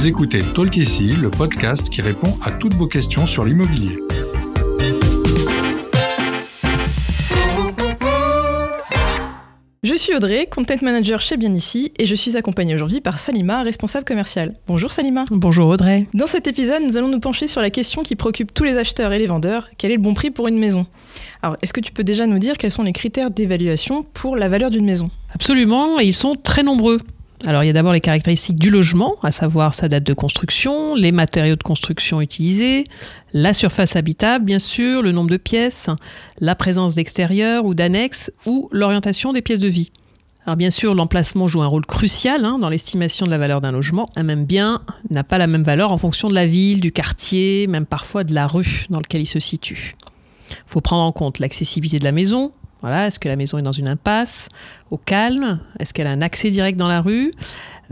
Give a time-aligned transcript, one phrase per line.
[0.00, 3.98] Vous écoutez Talk ici, le podcast qui répond à toutes vos questions sur l'immobilier.
[9.82, 13.62] Je suis Audrey, content manager chez Bien Ici, et je suis accompagnée aujourd'hui par Salima,
[13.62, 14.54] responsable commerciale.
[14.66, 15.26] Bonjour Salima.
[15.30, 16.06] Bonjour Audrey.
[16.14, 19.12] Dans cet épisode, nous allons nous pencher sur la question qui préoccupe tous les acheteurs
[19.12, 20.86] et les vendeurs quel est le bon prix pour une maison?
[21.42, 24.48] Alors, est-ce que tu peux déjà nous dire quels sont les critères d'évaluation pour la
[24.48, 25.10] valeur d'une maison?
[25.34, 27.00] Absolument, et ils sont très nombreux.
[27.46, 30.94] Alors il y a d'abord les caractéristiques du logement, à savoir sa date de construction,
[30.94, 32.84] les matériaux de construction utilisés,
[33.32, 35.88] la surface habitable bien sûr, le nombre de pièces,
[36.38, 39.90] la présence d'extérieur ou d'annexes ou l'orientation des pièces de vie.
[40.44, 43.72] Alors bien sûr, l'emplacement joue un rôle crucial hein, dans l'estimation de la valeur d'un
[43.72, 44.10] logement.
[44.16, 47.66] Un même bien n'a pas la même valeur en fonction de la ville, du quartier,
[47.68, 49.96] même parfois de la rue dans laquelle il se situe.
[50.50, 53.62] Il faut prendre en compte l'accessibilité de la maison, voilà, est-ce que la maison est
[53.62, 54.48] dans une impasse,
[54.90, 55.60] au calme?
[55.78, 57.32] Est-ce qu'elle a un accès direct dans la rue?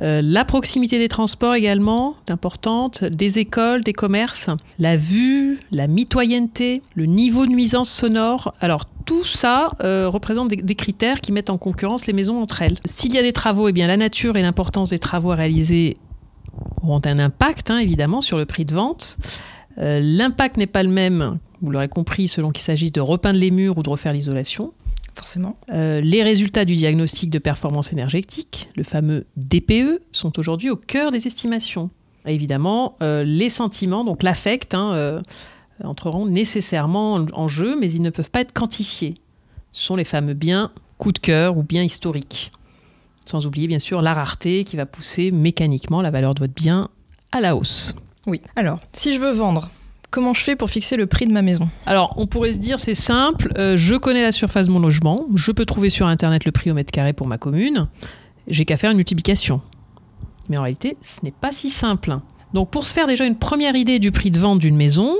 [0.00, 5.86] Euh, La proximité des transports également est importante, des écoles, des commerces, la vue, la
[5.88, 8.54] mitoyenneté, le niveau de nuisance sonore.
[8.60, 12.78] Alors tout ça euh, représente des, critères qui mettent en concurrence les maisons entre elles.
[12.84, 15.96] S'il y a des travaux, eh bien la nature et l'importance des travaux à réaliser
[16.82, 19.16] auront un impact hein, évidemment sur le prix de vente.
[19.78, 23.50] Euh, l'impact n'est pas le même, vous l'aurez compris, selon qu'il s'agisse de repeindre les
[23.50, 24.72] murs ou de refaire l'isolation
[25.18, 25.56] forcément.
[25.70, 31.10] Euh, les résultats du diagnostic de performance énergétique, le fameux DPE, sont aujourd'hui au cœur
[31.10, 31.90] des estimations.
[32.26, 35.20] évidemment, euh, les sentiments, donc l'affect, hein, euh,
[35.82, 39.14] entreront nécessairement en jeu, mais ils ne peuvent pas être quantifiés.
[39.72, 42.52] Ce sont les fameux biens coup de cœur ou biens historiques.
[43.24, 46.88] Sans oublier bien sûr la rareté qui va pousser mécaniquement la valeur de votre bien
[47.32, 47.94] à la hausse.
[48.26, 48.40] Oui.
[48.56, 49.70] Alors, si je veux vendre,
[50.10, 52.80] Comment je fais pour fixer le prix de ma maison Alors, on pourrait se dire,
[52.80, 56.46] c'est simple, euh, je connais la surface de mon logement, je peux trouver sur Internet
[56.46, 57.88] le prix au mètre carré pour ma commune,
[58.46, 59.60] j'ai qu'à faire une multiplication.
[60.48, 62.18] Mais en réalité, ce n'est pas si simple.
[62.54, 65.14] Donc, pour se faire déjà une première idée du prix de vente d'une maison,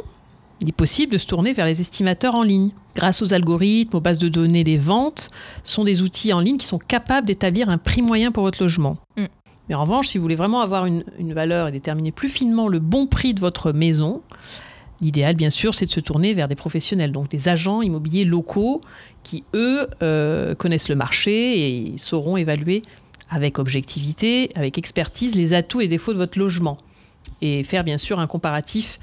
[0.63, 2.71] il est possible de se tourner vers les estimateurs en ligne.
[2.97, 5.29] Grâce aux algorithmes, aux bases de données des ventes,
[5.65, 8.97] sont des outils en ligne qui sont capables d'établir un prix moyen pour votre logement.
[9.19, 9.27] Mm.
[9.69, 12.69] Mais en revanche, si vous voulez vraiment avoir une, une valeur et déterminer plus finement
[12.69, 14.23] le bon prix de votre maison,
[15.01, 18.81] L'idéal, bien sûr, c'est de se tourner vers des professionnels, donc des agents immobiliers locaux
[19.23, 22.83] qui, eux, euh, connaissent le marché et sauront évaluer
[23.31, 26.79] avec objectivité, avec expertise, les atouts et défauts de votre logement.
[27.43, 28.99] Et faire, bien sûr, un comparatif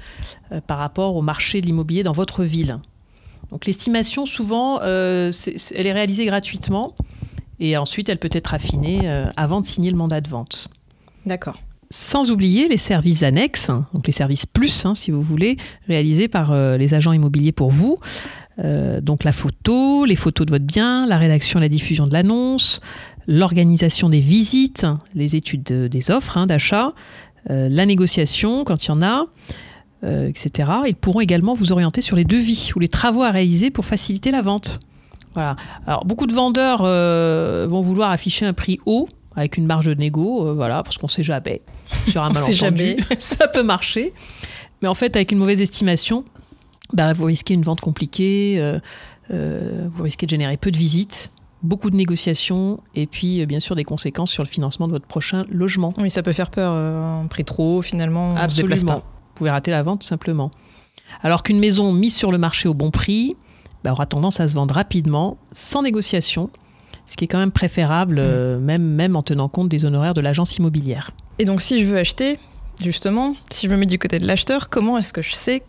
[0.52, 2.78] euh, par rapport au marché de l'immobilier dans votre ville.
[3.50, 5.30] Donc l'estimation, souvent, euh,
[5.74, 6.94] elle est réalisée gratuitement
[7.58, 10.68] et ensuite, elle peut être affinée avant de signer le mandat de vente.
[11.24, 11.58] D'accord.
[11.90, 16.50] Sans oublier les services annexes, donc les services plus, hein, si vous voulez, réalisés par
[16.50, 17.98] euh, les agents immobiliers pour vous.
[18.58, 22.12] Euh, donc la photo, les photos de votre bien, la rédaction et la diffusion de
[22.12, 22.80] l'annonce,
[23.28, 26.92] l'organisation des visites, les études des offres hein, d'achat,
[27.50, 29.26] euh, la négociation quand il y en a,
[30.02, 30.70] etc.
[30.86, 34.30] Ils pourront également vous orienter sur les devis ou les travaux à réaliser pour faciliter
[34.30, 34.78] la vente.
[35.34, 35.56] Voilà.
[35.84, 36.82] Alors beaucoup de vendeurs
[37.68, 41.22] vont vouloir afficher un prix haut avec une marge de négo, voilà, parce qu'on sait
[41.22, 41.60] jamais.
[42.08, 44.12] Sur un malentendu, ça peut marcher.
[44.82, 46.24] Mais en fait, avec une mauvaise estimation,
[46.92, 48.78] bah, vous risquez une vente compliquée, euh,
[49.30, 51.32] euh, vous risquez de générer peu de visites,
[51.62, 55.06] beaucoup de négociations et puis euh, bien sûr des conséquences sur le financement de votre
[55.06, 55.92] prochain logement.
[55.98, 58.96] Oui, ça peut faire peur, un prix trop haut finalement, Absolument.
[58.96, 60.50] Vous pouvez rater la vente tout simplement.
[61.22, 63.36] Alors qu'une maison mise sur le marché au bon prix
[63.84, 66.50] bah, aura tendance à se vendre rapidement, sans négociation,
[67.06, 68.58] ce qui est quand même préférable, mm.
[68.58, 71.12] même, même en tenant compte des honoraires de l'agence immobilière.
[71.38, 72.38] Et donc, si je veux acheter,
[72.82, 75.62] justement, si je me mets du côté de l'acheteur, comment est-ce que je sais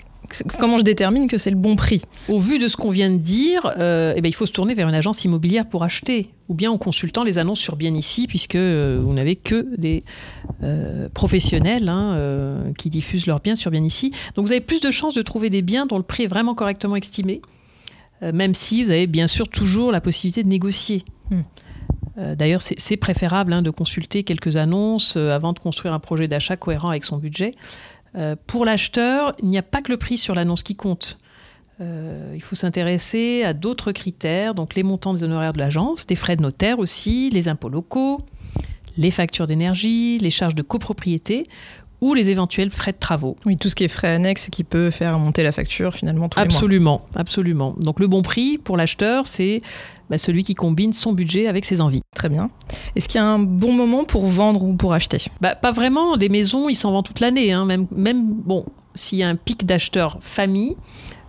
[0.59, 2.01] Comment je détermine que c'est le bon prix?
[2.27, 4.73] Au vu de ce qu'on vient de dire, euh, eh ben, il faut se tourner
[4.73, 8.27] vers une agence immobilière pour acheter, ou bien en consultant les annonces sur Bien Ici,
[8.27, 10.03] puisque euh, vous n'avez que des
[10.63, 14.11] euh, professionnels hein, qui diffusent leurs biens sur Bien Ici.
[14.35, 16.55] Donc vous avez plus de chances de trouver des biens dont le prix est vraiment
[16.55, 17.41] correctement estimé,
[18.21, 21.05] même si vous avez bien sûr toujours la possibilité de négocier.
[21.29, 21.41] Hmm.
[22.17, 26.27] Euh, d'ailleurs, c'est préférable hein, de consulter quelques annonces euh, avant de construire un projet
[26.27, 27.51] d'achat cohérent avec son budget.
[28.15, 31.19] Euh, pour l'acheteur, il n'y a pas que le prix sur l'annonce qui compte.
[31.79, 36.35] il faut s'intéresser à d'autres critères, donc les montants des honoraires de l'agence, des frais
[36.35, 38.19] de notaire aussi, les impôts locaux,
[38.97, 41.47] les factures d'énergie, les charges de copropriété
[42.01, 43.37] ou les éventuels frais de travaux.
[43.45, 46.39] Oui, tout ce qui est frais annexes qui peut faire monter la facture finalement tous
[46.39, 46.79] absolument, les
[47.13, 47.21] mois.
[47.21, 47.75] Absolument.
[47.79, 49.61] Donc le bon prix pour l'acheteur, c'est
[50.09, 52.01] bah, celui qui combine son budget avec ses envies.
[52.15, 52.49] Très bien.
[52.95, 55.23] Est-ce qu'il y a un bon moment pour vendre ou pour acheter?
[55.41, 56.17] Bah, Pas vraiment.
[56.17, 57.51] Des maisons, ils s'en vendent toute l'année.
[57.51, 57.65] Hein.
[57.65, 58.65] Même, même, bon,
[58.95, 60.77] s'il y a un pic d'acheteurs famille,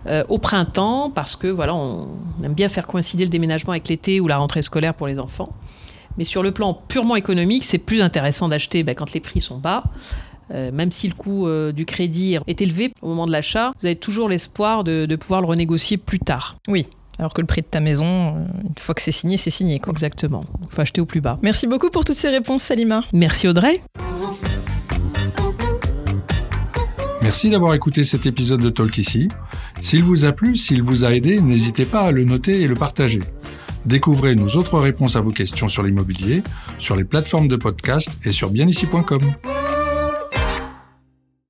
[0.06, 2.08] euh, au printemps, parce que voilà, on
[2.44, 5.52] aime bien faire coïncider le déménagement avec l'été ou la rentrée scolaire pour les enfants.
[6.18, 9.58] Mais sur le plan purement économique, c'est plus intéressant d'acheter bah, quand les prix sont
[9.58, 9.84] bas
[10.52, 13.86] euh, même si le coût euh, du crédit est élevé au moment de l'achat, vous
[13.86, 16.56] avez toujours l'espoir de, de pouvoir le renégocier plus tard.
[16.68, 16.86] Oui.
[17.18, 19.80] Alors que le prix de ta maison, euh, une fois que c'est signé, c'est signé.
[19.80, 19.92] Quoi.
[19.92, 20.44] Exactement.
[20.62, 21.38] Il faut acheter au plus bas.
[21.42, 23.02] Merci beaucoup pour toutes ces réponses, Salima.
[23.12, 23.82] Merci Audrey.
[27.22, 29.28] Merci d'avoir écouté cet épisode de Talk ici.
[29.82, 32.74] S'il vous a plu, s'il vous a aidé, n'hésitez pas à le noter et le
[32.74, 33.20] partager.
[33.84, 36.42] Découvrez nos autres réponses à vos questions sur l'immobilier,
[36.78, 39.20] sur les plateformes de podcast et sur bienici.com.